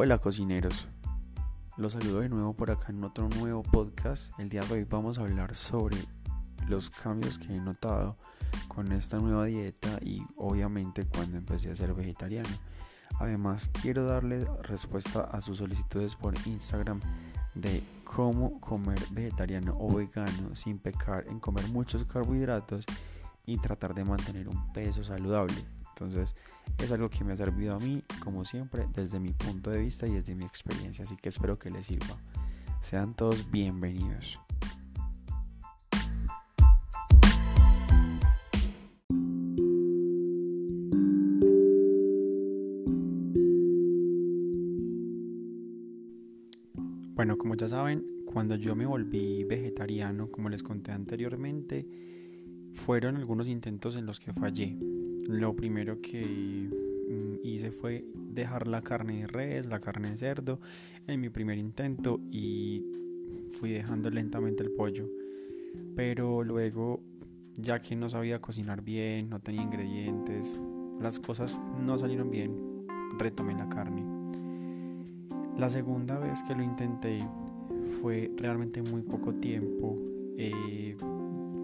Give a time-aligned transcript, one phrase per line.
[0.00, 0.86] Hola cocineros,
[1.76, 4.30] los saludo de nuevo por acá en otro nuevo podcast.
[4.38, 5.96] El día de hoy vamos a hablar sobre
[6.68, 8.16] los cambios que he notado
[8.68, 12.48] con esta nueva dieta y obviamente cuando empecé a ser vegetariano.
[13.18, 17.00] Además quiero darle respuesta a sus solicitudes por Instagram
[17.56, 22.84] de cómo comer vegetariano o vegano sin pecar en comer muchos carbohidratos
[23.46, 25.77] y tratar de mantener un peso saludable.
[26.00, 26.36] Entonces
[26.78, 30.06] es algo que me ha servido a mí, como siempre, desde mi punto de vista
[30.06, 31.04] y desde mi experiencia.
[31.04, 32.16] Así que espero que les sirva.
[32.80, 34.38] Sean todos bienvenidos.
[47.16, 51.88] Bueno, como ya saben, cuando yo me volví vegetariano, como les conté anteriormente,
[52.72, 54.78] fueron algunos intentos en los que fallé
[55.28, 60.58] lo primero que mm, hice fue dejar la carne de res, la carne de cerdo
[61.06, 62.82] en mi primer intento y
[63.60, 65.06] fui dejando lentamente el pollo.
[65.94, 67.02] Pero luego,
[67.56, 70.58] ya que no sabía cocinar bien, no tenía ingredientes,
[70.98, 72.86] las cosas no salieron bien,
[73.18, 74.02] retomé la carne.
[75.58, 77.18] La segunda vez que lo intenté
[78.00, 79.98] fue realmente muy poco tiempo
[80.38, 80.96] eh,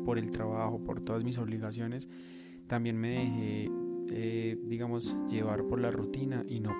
[0.04, 2.08] por el trabajo, por todas mis obligaciones
[2.66, 3.70] también me dejé,
[4.10, 6.72] eh, digamos, llevar por la rutina y no,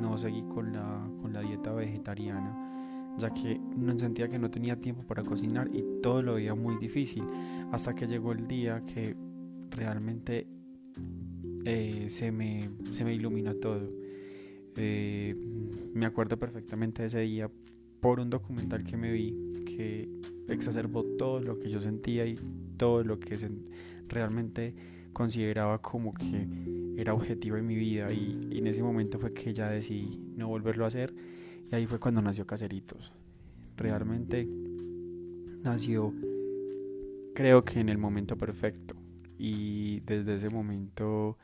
[0.00, 4.80] no seguí con la, con la dieta vegetariana, ya que no sentía que no tenía
[4.80, 7.24] tiempo para cocinar y todo lo veía muy difícil,
[7.72, 9.16] hasta que llegó el día que
[9.70, 10.46] realmente
[11.64, 13.90] eh, se, me, se me iluminó todo.
[14.76, 15.34] Eh,
[15.92, 17.50] me acuerdo perfectamente de ese día
[18.00, 20.08] por un documental que me vi que
[20.48, 22.36] exacerbó todo lo que yo sentía y
[22.76, 23.36] todo lo que
[24.08, 24.74] realmente
[25.12, 26.46] consideraba como que
[26.96, 30.84] era objetivo en mi vida y, en ese momento fue que ya decidí no volverlo
[30.84, 31.14] a hacer
[31.70, 33.12] y ahí fue cuando nació Caseritos.
[33.76, 34.48] Realmente
[35.62, 36.12] nació
[37.34, 38.96] creo que en el momento perfecto
[39.38, 41.38] y desde ese momento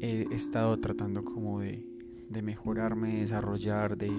[0.00, 1.84] he estado tratando como de,
[2.30, 4.10] de mejorarme, desarrollar, de,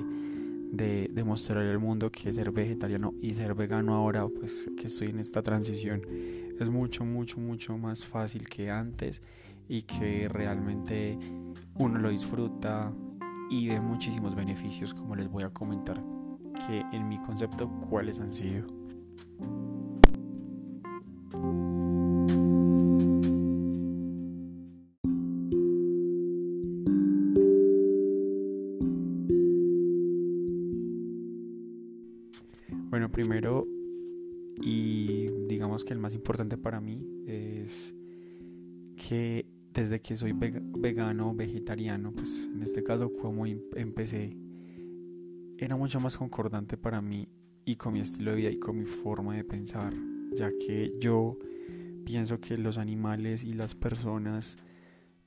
[0.71, 5.09] de, de mostrarle al mundo que ser vegetariano y ser vegano ahora pues que estoy
[5.09, 6.01] en esta transición
[6.63, 9.21] es mucho, mucho, mucho más fácil que antes
[9.67, 11.17] y que realmente
[11.75, 12.93] uno lo disfruta
[13.49, 16.01] y ve muchísimos beneficios como les voy a comentar
[16.67, 18.67] que en mi concepto cuáles han sido.
[35.81, 37.95] Digamos que el más importante para mí es
[38.95, 44.37] que desde que soy vegano vegetariano, pues en este caso como em-, empecé,
[45.57, 47.27] era mucho más concordante para mí
[47.65, 49.93] y con mi estilo de vida y con mi forma de pensar,
[50.35, 51.37] ya que yo
[52.05, 54.57] pienso que los animales y las personas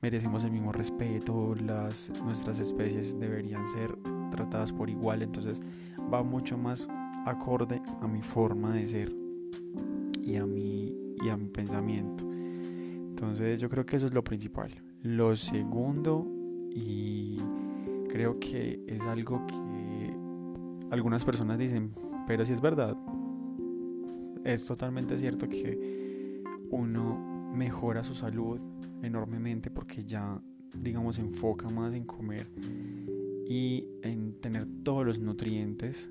[0.03, 3.97] merecemos el mismo respeto, las nuestras especies deberían ser
[4.31, 5.61] tratadas por igual, entonces
[6.13, 6.87] va mucho más
[7.27, 9.24] acorde a mi forma de ser
[10.25, 12.25] y a mi, y a mi pensamiento.
[12.31, 14.71] Entonces yo creo que eso es lo principal.
[15.03, 16.27] Lo segundo,
[16.71, 17.37] y
[18.09, 20.17] creo que es algo que
[20.91, 21.93] algunas personas dicen,
[22.27, 22.97] pero si es verdad,
[24.45, 28.61] es totalmente cierto que uno mejora su salud
[29.03, 30.41] enormemente porque ya,
[30.77, 32.49] digamos, se enfoca más en comer
[33.47, 36.11] y en tener todos los nutrientes.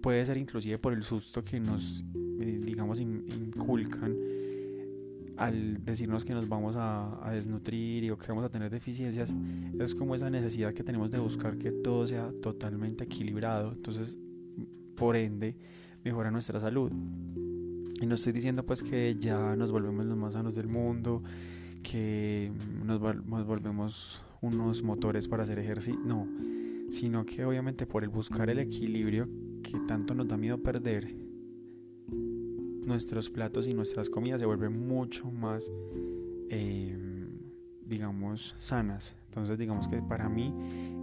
[0.00, 2.04] Puede ser inclusive por el susto que nos
[2.40, 3.00] eh, digamos,
[3.54, 4.16] inculcan
[5.36, 9.34] al decirnos que nos vamos a, desnutrir y o que vamos a tener deficiencias,
[9.78, 13.72] es como esa necesidad que tenemos de buscar que todo sea totalmente equilibrado.
[13.72, 14.16] Entonces,
[14.94, 15.56] por ende,
[16.04, 16.92] mejora nuestra salud.
[18.00, 21.22] Y no estoy diciendo pues que ya nos volvemos los más sanos del mundo,
[21.82, 22.52] que
[22.84, 26.28] nos, nos volvemos unos motores para hacer ejercicio, no,
[26.90, 29.28] sino que obviamente por el buscar el equilibrio
[29.62, 31.23] que tanto nos da miedo perder,
[32.86, 35.70] nuestros platos y nuestras comidas se vuelven mucho más,
[36.50, 37.28] em,
[37.86, 39.16] digamos, sanas.
[39.26, 40.54] Entonces, digamos que para mí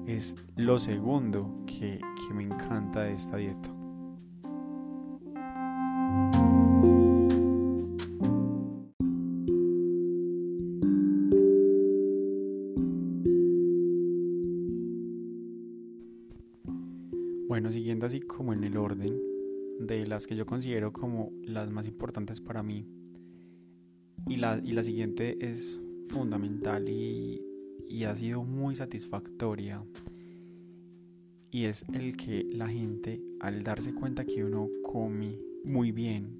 [0.07, 3.71] es lo segundo que, que me encanta de esta dieta.
[17.47, 19.20] Bueno, siguiendo así como en el orden,
[19.87, 22.87] de las que yo considero como las más importantes para mí.
[24.27, 27.41] Y la, y la siguiente es fundamental y,
[27.89, 29.83] y ha sido muy satisfactoria.
[31.51, 36.37] y es el que la gente al darse cuenta que uno come muy bien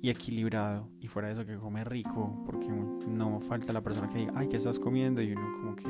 [0.00, 2.68] y equilibrado y fuera de eso que come rico porque
[3.08, 5.20] no falta la persona que diga ay ¿qué estás comiendo?
[5.20, 5.88] y uno como que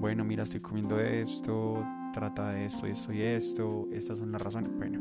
[0.00, 4.42] bueno mira estoy comiendo esto trata de esto y esto y esto estas son las
[4.42, 5.00] razones bueno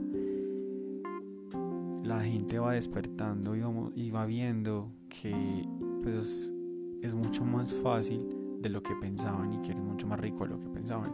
[2.03, 3.55] la gente va despertando
[3.95, 5.65] y, va viendo que
[6.03, 6.53] pues
[7.01, 8.27] es mucho más fácil
[8.59, 11.13] de lo que pensaban y que es mucho más rico de lo que pensaban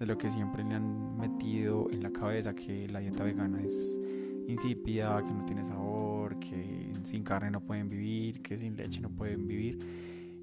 [0.00, 3.98] de lo que siempre le han metido en la cabeza que la dieta vegana es
[4.48, 9.10] insípida, que no tiene sabor, que sin carne no pueden vivir, que sin leche no
[9.10, 9.78] pueden vivir.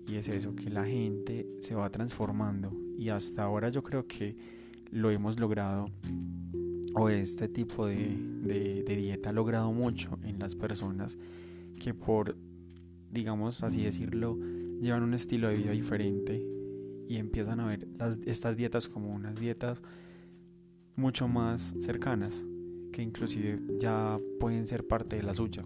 [0.07, 2.71] Y es eso, que la gente se va transformando.
[2.97, 4.37] Y hasta ahora yo creo que
[4.91, 5.89] lo hemos logrado,
[6.99, 11.17] o este tipo de, de, de dieta ha logrado mucho en las personas
[11.79, 12.35] que por,
[13.11, 14.37] digamos así decirlo,
[14.81, 16.45] llevan un estilo de vida diferente
[17.07, 19.81] y empiezan a ver las, estas dietas como unas dietas
[20.95, 22.45] mucho más cercanas
[22.91, 25.63] que inclusive ya pueden ser parte de la suya.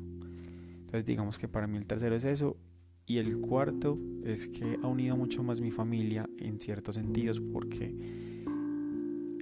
[0.80, 2.57] Entonces digamos que para mí el tercero es eso
[3.06, 7.95] y el cuarto es que ha unido mucho más mi familia en ciertos sentidos porque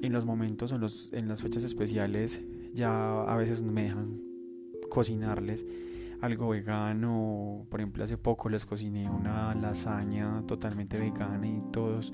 [0.01, 2.42] en los momentos, en, los, en las fechas especiales
[2.74, 4.22] ya a veces me dejan
[4.90, 5.66] cocinarles
[6.22, 7.66] algo vegano.
[7.69, 12.13] Por ejemplo, hace poco les cociné una lasaña totalmente vegana y todos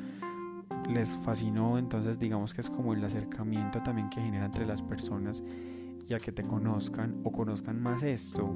[0.90, 1.78] les fascinó.
[1.78, 5.44] Entonces, digamos que es como el acercamiento también que genera entre las personas
[6.08, 8.54] y a que te conozcan o conozcan más esto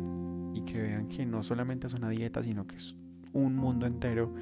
[0.53, 2.95] y que vean que no solamente es una dieta, sino que es
[3.33, 4.33] un mundo entero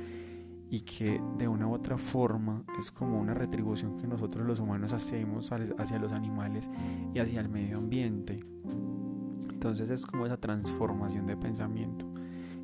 [0.70, 4.94] y que de una u otra forma es como una retribución que nosotros los humanos
[4.94, 6.70] hacemos hacia los animales
[7.14, 8.44] y hacia el medio ambiente.
[9.50, 12.06] Entonces es como esa transformación de pensamiento.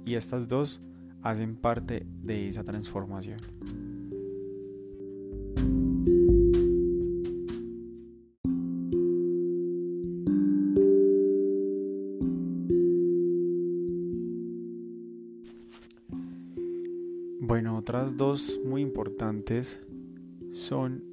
[0.06, 0.82] Y estas dos
[1.22, 3.40] hacen parte de esa transformación.
[18.16, 19.82] Dos muy importantes
[20.52, 21.04] son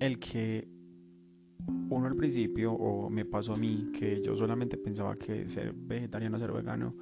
[0.00, 0.66] el que
[1.88, 6.36] uno al principio, o me pasó a mí, que yo solamente pensaba que ser vegetariano,
[6.40, 6.96] ser vegano,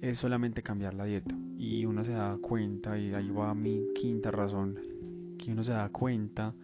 [0.00, 1.34] es solamente cambiar la dieta.
[1.58, 4.78] Y uno se da cuenta, y ahí va mi quinta razón,
[5.36, 6.54] que uno se da cuenta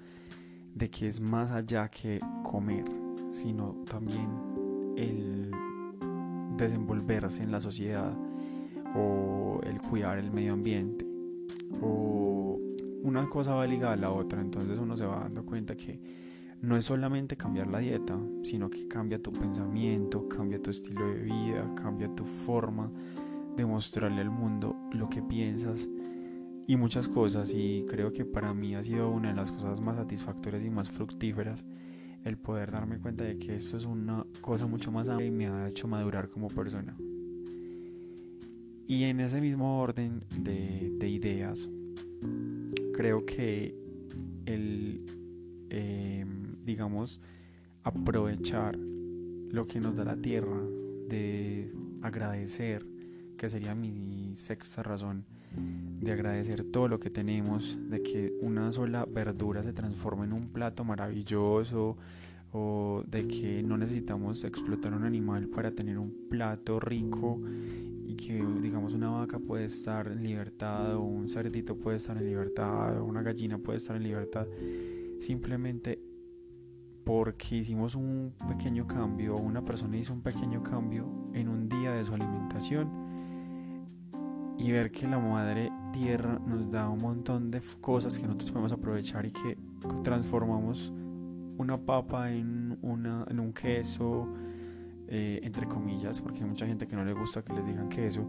[0.76, 2.84] de que es más allá que comer,
[3.32, 4.28] sino también
[4.96, 5.50] el
[6.56, 8.16] desenvolverse en la sociedad
[8.94, 11.11] o el cuidar el medio ambiente
[11.80, 12.58] o
[13.02, 16.00] una cosa va ligada a la otra entonces uno se va dando cuenta que
[16.62, 21.22] no es solamente cambiar la dieta, sino que cambia tu pensamiento, cambia tu estilo de
[21.22, 22.90] vida, cambia tu forma
[23.56, 25.88] de mostrarle al mundo lo que piensas
[26.68, 27.52] y muchas cosas.
[27.52, 30.88] Y creo que para mí ha sido una de las cosas más satisfactorias y más
[30.88, 31.64] fructíferas
[32.24, 35.48] el poder darme cuenta de que esto es una cosa mucho más amplia y me
[35.48, 36.96] ha hecho madurar como persona.
[38.86, 41.68] Y en ese mismo orden de, de ideas,
[42.92, 43.74] creo que
[44.46, 45.04] el...
[45.70, 46.26] Eh,
[46.64, 47.20] digamos,
[47.82, 50.60] aprovechar lo que nos da la tierra,
[51.08, 52.86] de agradecer,
[53.36, 55.24] que sería mi sexta razón,
[56.00, 60.48] de agradecer todo lo que tenemos, de que una sola verdura se transforme en un
[60.48, 61.96] plato maravilloso,
[62.52, 67.40] o de que no necesitamos explotar un animal para tener un plato rico
[68.06, 72.26] y que digamos una vaca puede estar en libertad o un cerdito puede estar en
[72.26, 74.46] libertad o una gallina puede estar en libertad
[75.20, 75.98] simplemente
[77.04, 81.92] porque hicimos un pequeño cambio, o una persona hizo un pequeño cambio en un día
[81.92, 82.90] de su alimentación
[84.58, 88.72] y ver que la madre tierra nos da un montón de cosas que nosotros podemos
[88.72, 89.58] aprovechar y que
[90.04, 90.92] transformamos
[91.58, 94.28] una papa en, un queso,
[95.08, 98.28] eh, entre comillas, porque hay mucha gente que no le gusta que les digan queso,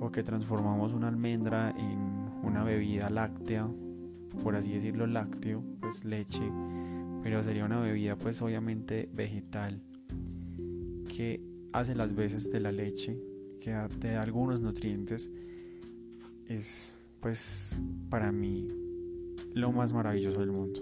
[0.00, 3.68] o que transformamos una almendra en una bebida láctea,
[4.42, 6.50] por así decirlo, lácteo, pues leche
[7.24, 9.80] pero sería una bebida pues obviamente vegetal
[11.08, 11.40] que
[11.72, 13.18] hace las veces de la leche,
[13.62, 15.30] que te da algunos nutrientes,
[16.46, 18.68] es pues para mí
[19.54, 20.80] lo más maravilloso del mundo.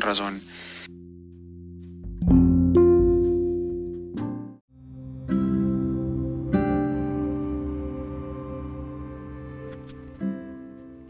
[0.00, 0.40] Razón.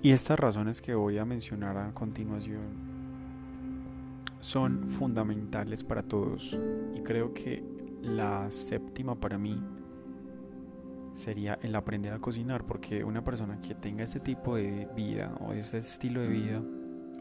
[0.00, 2.88] Y estas razones que voy a mencionar a continuación
[4.40, 6.58] son fundamentales para todos
[6.94, 7.62] y creo que
[8.00, 9.62] la séptima para mí
[11.14, 15.52] sería el aprender a cocinar porque una persona que tenga este tipo de vida o
[15.52, 16.62] este estilo de vida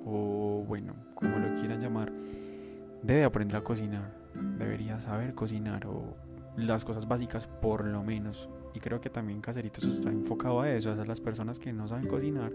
[0.08, 2.12] o bueno, como lo quieran llamar,
[3.04, 4.16] debe aprender a cocinar,
[4.58, 6.16] debería saber cocinar o
[6.56, 8.50] las cosas básicas por lo menos.
[8.74, 12.08] Y creo que también Caseritos está enfocado a eso, a las personas que no saben
[12.08, 12.54] cocinar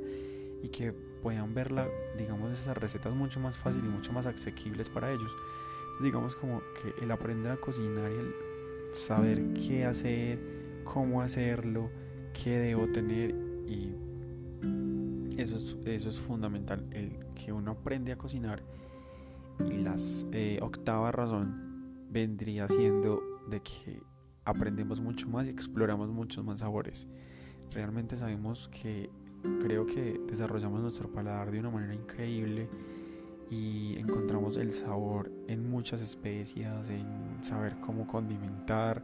[0.62, 5.11] y que puedan verla, digamos, esas recetas mucho más fáciles y mucho más asequibles para
[5.11, 5.32] ellos.
[6.00, 8.35] Digamos como que el aprender a cocinar y el
[8.92, 10.38] saber qué hacer,
[10.85, 11.90] cómo hacerlo,
[12.32, 13.35] qué debo tener
[13.66, 13.92] y
[15.38, 18.62] eso es, eso es fundamental, el que uno aprende a cocinar
[19.60, 19.96] y la
[20.32, 24.02] eh, octava razón vendría siendo de que
[24.44, 27.06] aprendemos mucho más y exploramos muchos más sabores.
[27.70, 29.10] Realmente sabemos que
[29.60, 32.68] creo que desarrollamos nuestro paladar de una manera increíble
[33.50, 39.02] y encontramos el sabor en muchas especias, en saber cómo condimentar,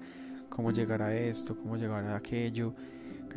[0.49, 2.75] cómo llegar a esto, cómo llegar a aquello.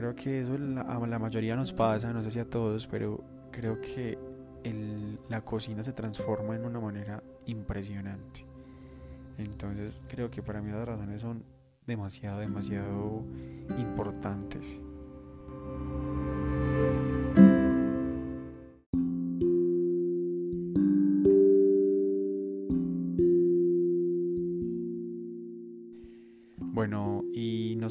[0.01, 3.79] Creo que eso a la mayoría nos pasa, no sé si a todos, pero creo
[3.79, 4.17] que
[5.29, 8.43] la cocina se transforma en una manera impresionante.
[9.37, 11.43] Entonces creo que para mí las razones son
[11.85, 13.23] demasiado, demasiado
[13.77, 14.81] importantes.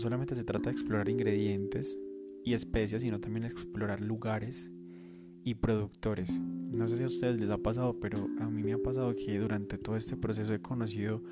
[0.00, 1.99] Solamente se trata de explorar ingredientes
[2.45, 4.71] y especias, sino también explorar lugares
[5.45, 6.40] y productores.
[6.40, 9.38] No sé si a ustedes les ha pasado, pero a mí me ha pasado que
[9.38, 11.23] durante todo este proceso he conocido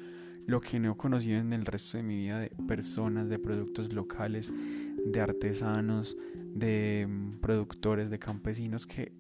[0.47, 3.93] lo que no he conocido en el resto de mi vida de personas, de productos
[3.93, 4.51] locales,
[5.05, 6.17] de artesanos,
[6.55, 9.13] de mm, productores, de campesinos que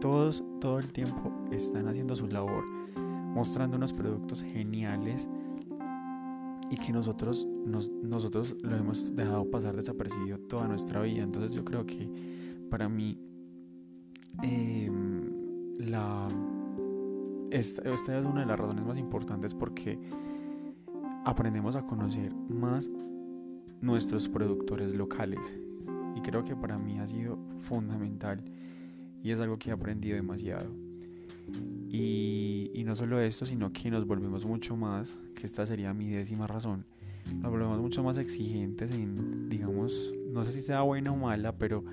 [0.00, 2.64] todos todo el tiempo están haciendo su labor,
[2.96, 5.28] mostrando unos productos geniales
[6.70, 11.22] y que nosotros, nosotros lo hemos dejado pasar desapercibido toda nuestra vida.
[11.22, 12.08] Entonces yo creo que
[12.70, 13.18] para mí
[14.42, 15.32] em,
[15.80, 16.28] la,
[17.50, 19.98] esta, es una de las razones más importantes porque
[21.24, 22.88] aprendemos a conocer más
[23.80, 25.58] nuestros productores locales
[26.14, 28.42] y creo que para mí ha sido fundamental
[29.22, 30.70] y es algo que he aprendido demasiado.
[31.88, 36.10] Y, y, no solo esto, sino que nos volvemos mucho más, que esta sería mi
[36.10, 36.84] décima razón,
[37.34, 41.84] nos volvemos mucho más exigentes en, digamos, no sé si sea buena o mala, pero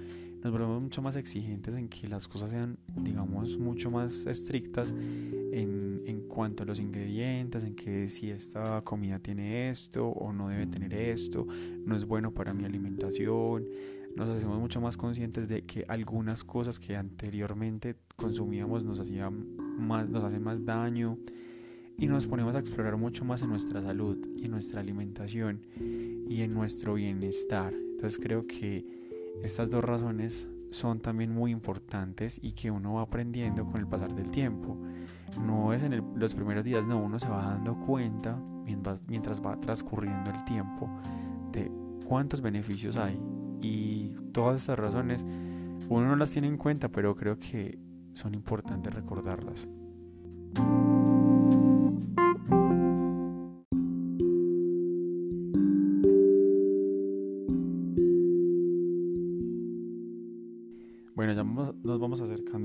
[0.43, 6.03] nos volvemos mucho más exigentes en que las cosas sean, digamos, mucho más estrictas en,
[6.05, 10.67] en cuanto a los ingredientes, en que si esta comida tiene esto o no debe
[10.67, 11.47] tener esto,
[11.85, 13.65] no es bueno para mi alimentación.
[14.15, 20.07] Nos hacemos mucho más conscientes de que algunas cosas que anteriormente consumíamos nos hacían más,
[20.09, 21.17] nos hacen más daño
[21.97, 25.62] y nos ponemos a explorar mucho más en nuestra salud y en nuestra alimentación
[26.27, 27.73] y en nuestro bienestar.
[27.73, 28.85] Entonces creo que
[29.43, 34.13] estas dos razones son también muy importantes y que uno va aprendiendo con el pasar
[34.13, 34.77] del tiempo.
[35.45, 38.39] No es en los primeros días, no, uno se va dando cuenta
[39.07, 40.89] mientras va transcurriendo el tiempo
[41.51, 41.71] de
[42.05, 43.19] cuántos beneficios hay.
[43.62, 45.23] Y todas estas razones
[45.89, 47.77] uno no las tiene en cuenta, pero creo que
[48.13, 49.67] son importantes recordarlas.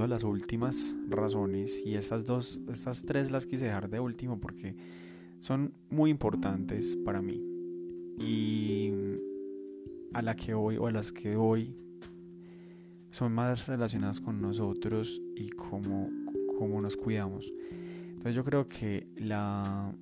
[0.06, 4.76] Las últimas razones y estas dos, estas tres las quise dejar de último porque
[5.40, 7.42] son muy importantes para mí.
[8.20, 8.92] Y
[10.12, 11.74] a la que hoy o a las que hoy
[13.10, 16.10] son más relacionadas con nosotros y cómo,
[16.58, 17.52] cómo nos cuidamos.
[18.08, 19.92] Entonces yo creo que la,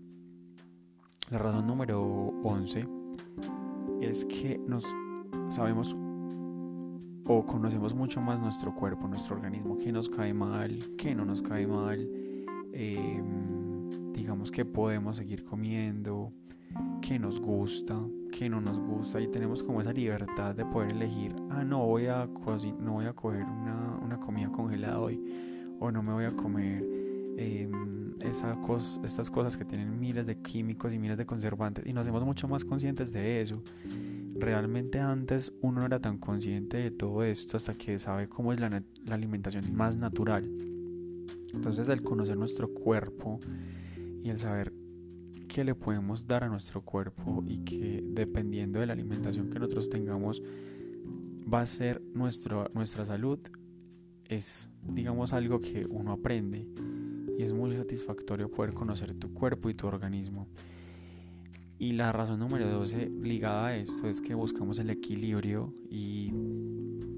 [1.30, 2.02] la razón número
[2.42, 2.86] 11
[4.00, 4.84] es que nos
[5.48, 5.96] sabemos
[7.28, 11.42] o conocemos mucho más nuestro cuerpo, nuestro organismo, qué nos cae mal, qué no nos
[11.42, 12.08] cae mal,
[12.72, 16.32] em, digamos que podemos seguir comiendo,
[17.00, 21.34] qué nos gusta, qué no nos gusta y tenemos como esa libertad de poder elegir,
[21.50, 22.28] ah, no voy a,
[22.80, 25.20] no voy a coger una, una comida congelada hoy
[25.80, 26.84] o no me voy a comer
[27.36, 28.56] em, esa
[29.04, 32.48] estas cosas que tienen miles de químicos y miles de conservantes y nos hacemos mucho
[32.48, 33.62] más conscientes de eso
[34.38, 38.60] realmente antes uno no era tan consciente de todo esto hasta que sabe cómo es
[38.60, 40.44] la, alimentación más natural.
[41.54, 43.40] Entonces el conocer nuestro cuerpo
[44.22, 44.72] y el saber
[45.48, 49.88] qué le podemos dar a nuestro cuerpo y que dependiendo de la alimentación que nosotros
[49.88, 50.42] tengamos
[51.52, 53.38] va a ser nuestro, nuestra salud
[54.28, 56.66] es digamos algo que uno aprende
[57.38, 60.48] y es muy satisfactorio poder conocer tu cuerpo y tu organismo.
[61.78, 66.30] Y la razón número 12 ligada a esto es que buscamos el equilibrio y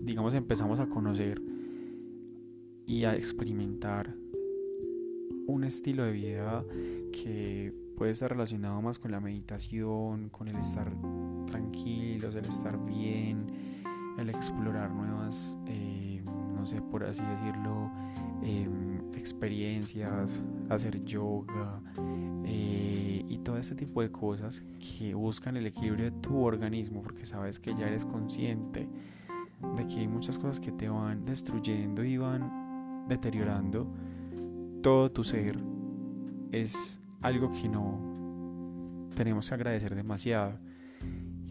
[0.00, 1.41] digamos empezamos a conocer
[2.87, 4.17] y a experimentar
[5.47, 6.65] un estilo de vida
[7.12, 10.93] que puede estar relacionado más con la meditación, con el estar
[11.47, 13.47] tranquilos, el estar bien,
[14.19, 16.23] el explorar nuevas, eh,
[16.55, 17.91] no sé, por así decirlo,
[18.43, 21.81] em, experiencias, hacer yoga
[22.45, 22.78] eh,
[23.49, 27.75] todo este tipo de cosas que buscan el equilibrio de tu organismo porque sabes que
[27.75, 28.87] ya eres consciente
[29.75, 33.90] de que hay muchas cosas que te van destruyendo y van deteriorando
[34.83, 35.59] todo tu ser
[36.52, 40.59] es algo que no tenemos que agradecer demasiado.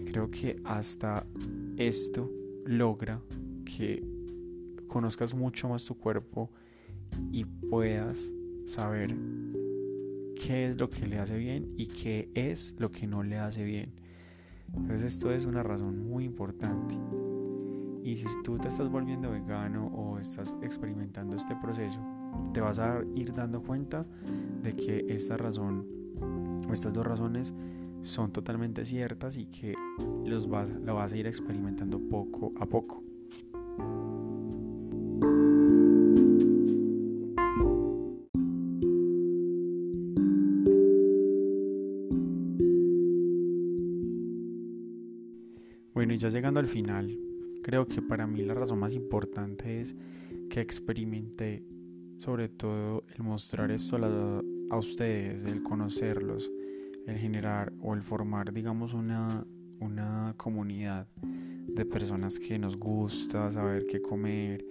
[0.05, 1.25] Creo que hasta
[1.77, 2.31] esto
[2.63, 3.19] logra
[3.65, 4.05] que
[4.87, 6.51] conozcas mucho más tu cuerpo
[7.31, 8.31] y puedas
[8.65, 9.15] saber
[10.37, 13.63] qué es lo que le hace bien y qué es lo que no le hace
[13.63, 13.93] bien.
[14.75, 16.95] Entonces esto es una razón muy importante.
[18.03, 21.99] Y si tú te estás volviendo vegano o estás experimentando este proceso,
[22.53, 24.05] te vas a ir dando cuenta
[24.63, 25.85] de que esta razón
[26.69, 27.53] o estas dos razones
[28.03, 29.75] son totalmente ciertas y que
[30.25, 33.06] los vas, vas a ir experimentando poco a poco.
[46.07, 47.19] Bueno, y ya llegando al final,
[47.61, 49.93] creo que para mí la razón más importante es
[50.49, 51.65] que experimenté
[52.17, 56.49] sobre todo el mostrar esto a, ustedes, el conocerlos,
[57.07, 59.45] el generar o el formar, digamos, una,
[59.81, 64.63] una comunidad de personas que nos gusta saber qué comer,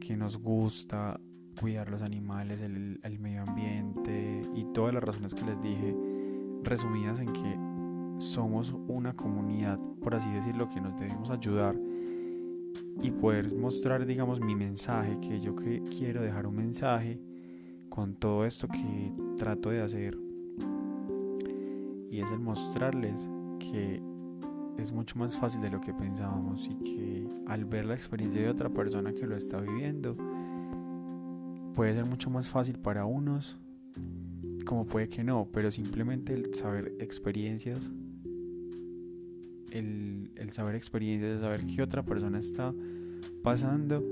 [0.00, 1.20] que nos gusta
[1.60, 5.94] cuidar los animales, el, el, medio ambiente y todas las razones que les dije,
[6.62, 7.71] resumidas en que
[8.18, 11.76] somos una comunidad, por así decirlo, que nos debemos ayudar
[13.02, 17.20] y poder mostrar, digamos, mi mensaje, que yo quiero dejar un mensaje
[17.88, 20.18] con todo esto que trato de hacer.
[22.10, 24.02] Y es el mostrarles que
[24.78, 28.48] es mucho más fácil de lo que pensábamos y que al ver la experiencia de
[28.48, 30.16] otra persona que lo está viviendo,
[31.74, 33.58] puede ser mucho más fácil para unos,
[34.72, 37.92] como puede que no, pero simplemente el saber experiencias
[39.70, 42.74] el, saber experiencias, el saber qué otra persona está
[43.42, 44.02] pasando,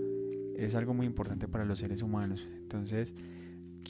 [0.59, 2.47] es algo muy importante para los seres humanos.
[2.59, 3.15] Entonces,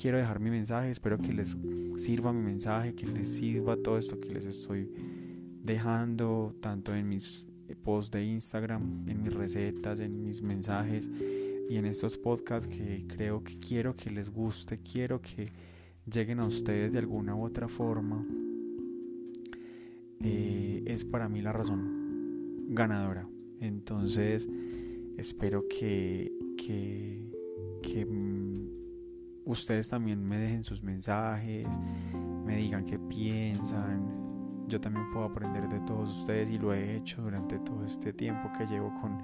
[0.00, 1.56] quiero dejar mi mensaje, espero que les
[1.96, 4.92] sirva mi mensaje, que les sirva todo esto que les estoy
[5.64, 7.46] dejando, tanto en mis
[7.82, 11.10] posts de Instagram, en mis recetas, en mis mensajes
[11.68, 15.50] y en estos podcasts que creo que quiero que les guste, quiero que
[16.06, 18.24] lleguen a ustedes de alguna u otra forma
[20.22, 23.26] eh, es para mí la razón ganadora.
[23.58, 24.48] Entonces,
[25.16, 28.54] espero que, que, mm,
[29.44, 31.66] ustedes también me dejen sus mensajes,
[32.44, 34.66] me digan qué piensan.
[34.68, 38.50] Yo también puedo aprender de todos ustedes y lo he hecho durante todo este tiempo
[38.56, 39.18] que llevo con,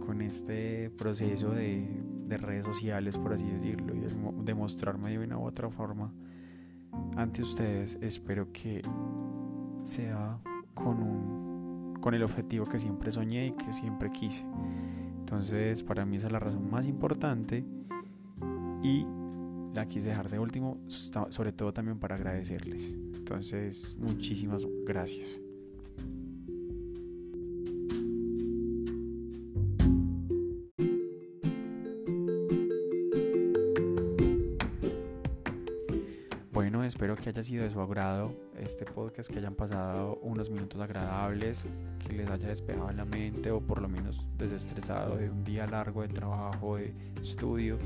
[0.00, 1.88] con este proceso de,
[2.26, 4.00] de redes sociales, por así decirlo, y
[4.44, 6.12] de mostrarme de una u otra forma
[7.16, 7.98] ante ustedes.
[8.00, 8.82] Espero que
[9.84, 10.38] sea
[10.74, 14.44] con, un, con el objetivo que siempre soñé y que siempre quise.
[15.18, 17.64] Entonces, para mí esa es la razón más importante
[18.82, 19.06] y
[19.74, 22.96] la quise dejar de último, sobre todo también para agradecerles.
[23.14, 25.40] Entonces, muchísimas gracias.
[36.96, 41.62] Espero que haya sido de su agrado este podcast, que hayan pasado unos minutos agradables,
[41.98, 46.00] que les haya despejado la mente o por lo menos desestresado de un día largo
[46.00, 47.78] de trabajo, de estudio.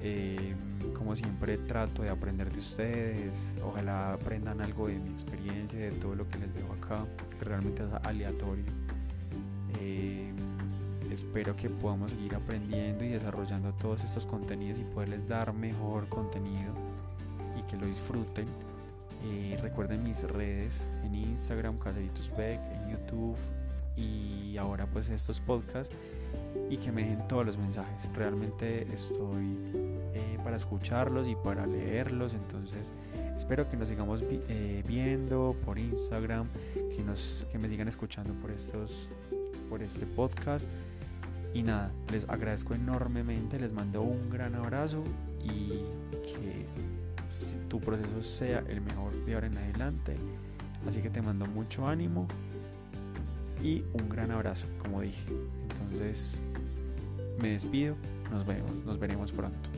[0.00, 0.56] Eh,
[0.92, 6.16] como siempre trato de aprender de ustedes, ojalá aprendan algo de mi experiencia, de todo
[6.16, 7.06] lo que les dejo acá,
[7.38, 8.64] que realmente es aleatorio.
[9.78, 10.32] Eh,
[11.12, 16.85] espero que podamos seguir aprendiendo y desarrollando todos estos contenidos y poderles dar mejor contenido
[17.68, 18.46] que lo disfruten.
[19.24, 23.36] Eh, recuerden mis redes en Instagram, Caseritos Beck, en YouTube
[23.96, 25.94] y ahora pues estos podcasts
[26.68, 28.08] y que me dejen todos los mensajes.
[28.14, 29.58] Realmente estoy
[30.14, 32.92] eh, para escucharlos y para leerlos, entonces
[33.34, 36.48] espero que nos sigamos eh, viendo por Instagram,
[36.94, 39.08] que, nos, que me sigan escuchando por, estos,
[39.68, 40.68] por este podcast.
[41.54, 45.02] Y nada, les agradezco enormemente, les mando un gran abrazo
[45.42, 45.68] y
[46.10, 46.66] que
[47.68, 50.16] tu proceso sea el mejor de ahora en adelante.
[50.86, 52.26] Así que te mando mucho ánimo
[53.62, 55.26] y un gran abrazo, como dije.
[55.70, 56.38] Entonces,
[57.40, 57.96] me despido.
[58.30, 59.70] nos vemos, nos veremos pronto.